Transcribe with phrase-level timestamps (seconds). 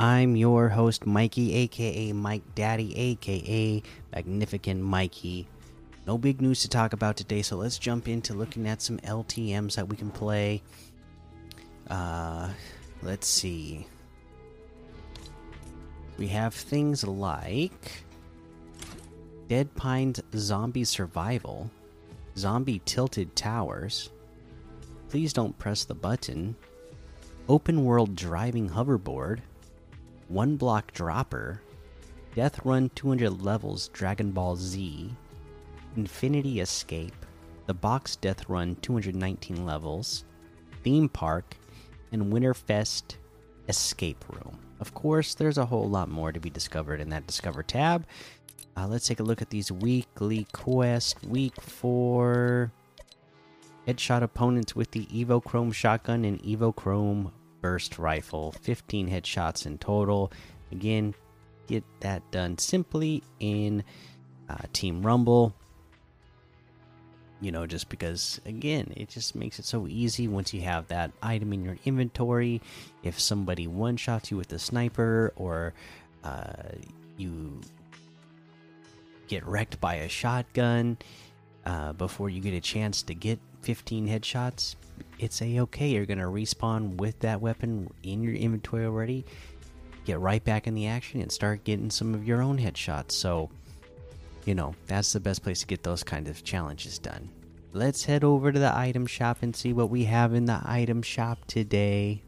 [0.00, 3.82] I'm your host, Mikey, aka Mike Daddy, aka
[4.14, 5.46] Magnificent Mikey.
[6.06, 9.74] No big news to talk about today, so let's jump into looking at some LTMs
[9.74, 10.62] that we can play.
[11.90, 12.48] Uh,
[13.02, 13.86] let's see.
[16.16, 18.02] We have things like
[19.48, 21.70] Dead Pines Zombie Survival,
[22.38, 24.08] Zombie Tilted Towers.
[25.10, 26.56] Please don't press the button.
[27.50, 29.40] Open World Driving Hoverboard,
[30.30, 31.60] One Block Dropper,
[32.36, 35.10] Death Run 200 Levels Dragon Ball Z,
[35.96, 37.26] Infinity Escape,
[37.66, 40.24] The Box Death Run 219 Levels,
[40.84, 41.56] Theme Park,
[42.12, 43.16] and Winterfest
[43.68, 44.56] Escape Room.
[44.78, 48.06] Of course, there's a whole lot more to be discovered in that Discover tab.
[48.76, 51.20] Uh, let's take a look at these weekly quests.
[51.24, 52.70] Week 4
[53.88, 58.52] Headshot opponents with the Evo Chrome shotgun and Evo Chrome burst rifle.
[58.62, 60.32] 15 headshots in total.
[60.72, 61.14] Again,
[61.66, 63.84] get that done simply in
[64.48, 65.54] uh, Team Rumble.
[67.40, 71.10] You know, just because, again, it just makes it so easy once you have that
[71.22, 72.60] item in your inventory.
[73.02, 75.72] If somebody one shots you with a sniper or
[76.22, 76.52] uh,
[77.16, 77.60] you
[79.26, 80.98] get wrecked by a shotgun
[81.64, 84.74] uh, before you get a chance to get 15 headshots,
[85.22, 85.88] it's a okay.
[85.88, 89.24] You're gonna respawn with that weapon in your inventory already.
[90.06, 93.12] Get right back in the action and start getting some of your own headshots.
[93.12, 93.50] So,
[94.46, 97.28] you know, that's the best place to get those kind of challenges done.
[97.72, 101.02] Let's head over to the item shop and see what we have in the item
[101.02, 102.22] shop today.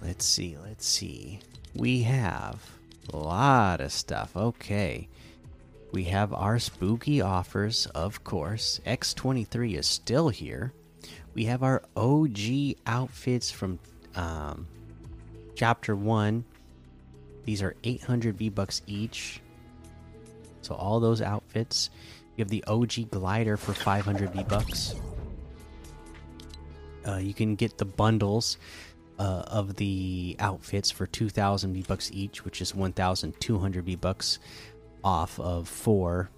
[0.00, 1.40] Let's see, let's see.
[1.74, 2.62] We have
[3.12, 4.36] a lot of stuff.
[4.36, 5.08] Okay.
[5.92, 8.80] We have our spooky offers, of course.
[8.86, 10.72] X23 is still here.
[11.34, 12.38] We have our OG
[12.86, 13.78] outfits from
[14.16, 14.66] um,
[15.54, 16.44] Chapter 1.
[17.44, 19.42] These are 800 V bucks each.
[20.62, 21.90] So, all those outfits.
[22.36, 24.94] You have the OG glider for 500 V bucks.
[27.06, 28.56] Uh, you can get the bundles
[29.18, 34.38] uh, of the outfits for 2,000 V bucks each, which is 1,200 V bucks
[35.04, 36.30] off of four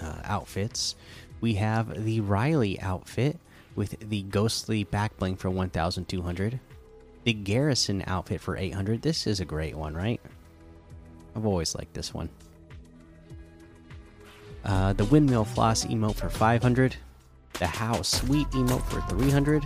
[0.00, 0.94] uh, outfits.
[1.40, 3.38] We have the Riley outfit
[3.74, 6.60] with the ghostly back bling for 1,200.
[7.24, 9.02] The Garrison outfit for 800.
[9.02, 10.20] This is a great one, right?
[11.36, 12.28] I've always liked this one.
[14.64, 16.96] Uh, the Windmill Floss emote for 500.
[17.54, 19.64] The How Sweet emote for 300.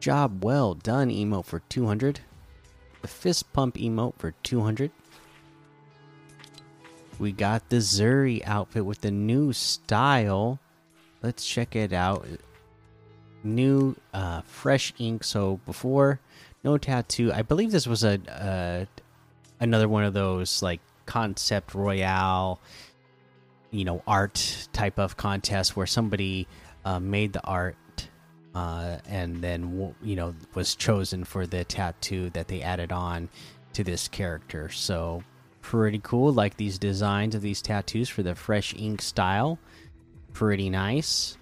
[0.00, 2.20] Job Well Done emote for 200.
[3.02, 4.90] The Fist Pump emote for 200.
[7.22, 10.58] We got the Zuri outfit with the new style.
[11.22, 12.26] Let's check it out.
[13.44, 15.22] New, uh, fresh ink.
[15.22, 16.18] So before,
[16.64, 17.32] no tattoo.
[17.32, 18.86] I believe this was a uh,
[19.60, 22.58] another one of those like concept royale,
[23.70, 26.48] you know, art type of contest where somebody
[26.84, 27.76] uh, made the art
[28.56, 33.28] uh, and then you know was chosen for the tattoo that they added on
[33.74, 34.70] to this character.
[34.70, 35.22] So
[35.62, 36.32] pretty cool.
[36.32, 39.58] Like these designs of these tattoos for the fresh ink style,
[40.34, 41.38] pretty nice.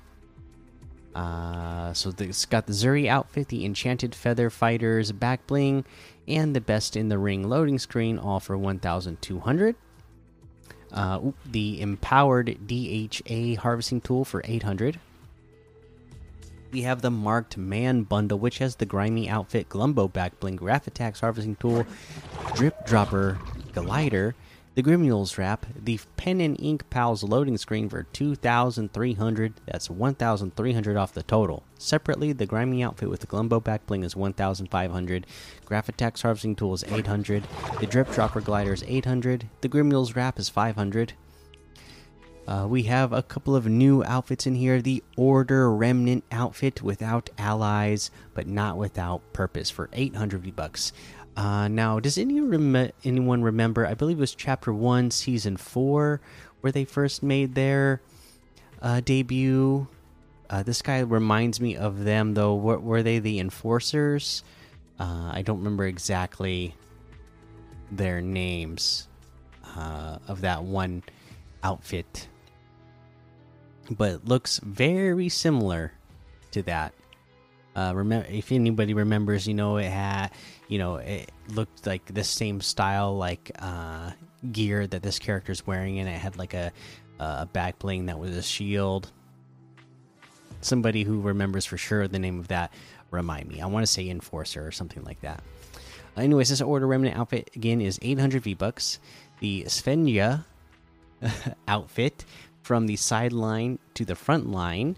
[1.15, 5.85] Uh, so it's got the Zuri outfit, the Enchanted Feather Fighters back bling,
[6.29, 9.75] and the Best in the Ring loading screen, all for 1,200.
[10.93, 15.01] Uh, the Empowered DHA harvesting tool for 800.
[16.71, 20.87] We have the Marked Man bundle, which has the Grimy outfit, Glumbo back bling, Graph
[20.87, 21.85] attacks harvesting tool,
[22.55, 23.39] Drip Dropper
[23.71, 24.35] glider,
[24.77, 29.55] the Grimules wrap, the Pen and Ink Pals loading screen for 2,300.
[29.67, 31.65] That's 1,300 off the total.
[31.77, 35.27] Separately, the Grimy outfit with the Glumbo back bling is 1,500.
[35.65, 35.91] Graph
[36.23, 37.43] harvesting tool is 800.
[37.81, 39.49] The Drip Dropper glider is 800.
[39.61, 41.15] The Grimules wrap is 500.
[42.51, 44.83] Uh, we have a couple of new outfits in here.
[44.83, 50.93] The Order Remnant outfit without allies, but not without purpose for 800 V bucks.
[51.37, 53.87] Uh, now, does any rem anyone remember?
[53.87, 56.21] I believe it was Chapter One, Season Four,
[56.61, 58.03] where they first made their
[58.83, 59.87] uh, debut.
[60.51, 62.57] Uh, this guy reminds me of them, though.
[62.57, 64.43] Were, were they the enforcers?
[64.99, 66.75] Uh, I don't remember exactly
[67.93, 69.07] their names
[69.77, 71.05] uh, of that one
[71.63, 72.27] outfit,
[73.91, 75.93] but it looks very similar
[76.53, 76.95] to that.
[77.75, 80.31] Uh, remember, if anybody remembers, you know, it had,
[80.69, 84.11] you know, it looked like the same style, like uh,
[84.51, 86.73] gear that this character's wearing, and it had like a,
[87.19, 89.11] a back bling that was a shield.
[90.61, 92.73] Somebody who remembers for sure the name of that,
[93.11, 93.61] remind me.
[93.61, 95.43] I want to say Enforcer or something like that.
[96.17, 98.99] Anyways, this Order Remnant outfit again is 800 V bucks.
[99.39, 100.45] The Svenja
[101.69, 102.25] outfit
[102.71, 104.95] from the sideline to the front line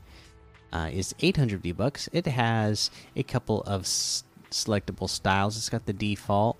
[0.74, 2.06] uh, is 800 V bucks.
[2.12, 5.56] It has a couple of selectable styles.
[5.56, 6.58] It's got the default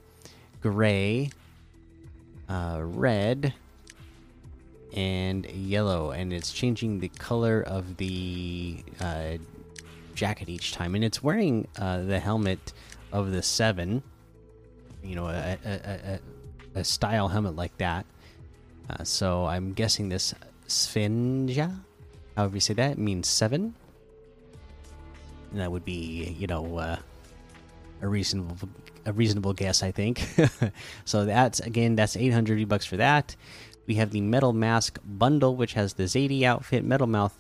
[0.63, 1.31] gray,
[2.49, 3.53] uh, red,
[4.97, 9.33] and yellow, and it's changing the color of the uh,
[10.15, 10.95] jacket each time.
[10.95, 12.73] And it's wearing uh, the helmet
[13.13, 14.03] of the seven.
[15.05, 16.19] You know, a, a,
[16.75, 18.07] a, a style helmet like that.
[18.89, 20.35] Uh, so I'm guessing this
[20.69, 21.75] Svenja,
[22.37, 23.75] however you say that, means seven
[25.51, 26.97] And that would be you know uh,
[28.01, 28.57] a reasonable
[29.05, 30.27] a reasonable guess, I think.
[31.05, 33.37] so that's again that's 800 V bucks for that.
[33.87, 37.37] We have the Metal Mask bundle, which has the Zadie outfit, Metal Mouth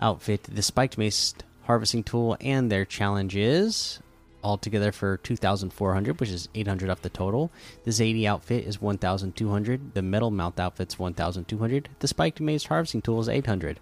[0.00, 4.00] outfit, the Spiked Mace harvesting tool, and their challenges
[4.42, 7.50] all together for 2,400, which is 800 off the total.
[7.84, 9.94] The Zadie outfit is 1,200.
[9.94, 11.88] The Metal Mouth outfit's 1,200.
[11.98, 13.80] The Spiked Mace harvesting tool is 800.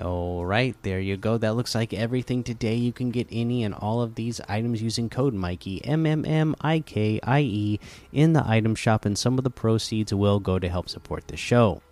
[0.00, 1.38] All right, there you go.
[1.38, 2.76] That looks like everything today.
[2.76, 6.54] You can get any and all of these items using code Mikey M M M
[6.60, 7.80] I K I E
[8.12, 11.36] in the item shop, and some of the proceeds will go to help support the
[11.36, 11.82] show.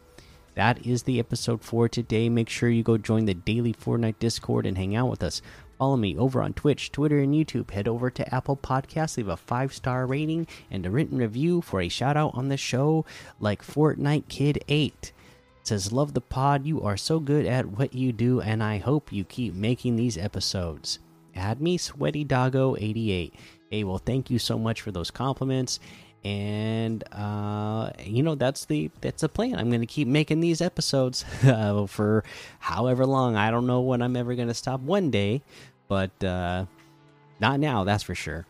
[0.54, 2.28] That is the episode for today.
[2.28, 5.42] Make sure you go join the daily Fortnite Discord and hang out with us.
[5.78, 7.70] Follow me over on Twitch, Twitter, and YouTube.
[7.70, 11.80] Head over to Apple Podcasts, leave a five star rating and a written review for
[11.80, 13.04] a shout out on the show,
[13.40, 15.12] like Fortnite Kid 8
[15.66, 16.64] says, Love the pod.
[16.64, 20.16] You are so good at what you do, and I hope you keep making these
[20.16, 21.00] episodes.
[21.34, 23.34] Add me, Sweaty Doggo 88.
[23.70, 25.80] Hey, well, thank you so much for those compliments.
[26.26, 29.60] And uh, you know that's the that's the plan.
[29.60, 32.24] I'm going to keep making these episodes uh, for
[32.58, 33.36] however long.
[33.36, 34.80] I don't know when I'm ever going to stop.
[34.80, 35.42] One day,
[35.86, 36.66] but uh,
[37.38, 37.84] not now.
[37.84, 38.44] That's for sure.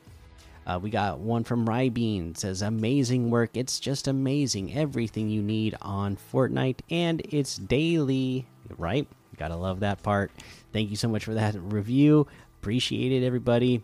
[0.66, 3.50] Uh, we got one from Rye Rybean says amazing work.
[3.52, 4.74] It's just amazing.
[4.74, 8.46] Everything you need on Fortnite and it's daily,
[8.78, 9.06] right?
[9.36, 10.32] Gotta love that part.
[10.72, 12.26] Thank you so much for that review.
[12.62, 13.82] Appreciate it, everybody.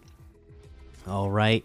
[1.06, 1.64] All right.